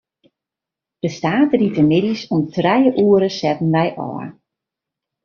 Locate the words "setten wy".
3.39-3.87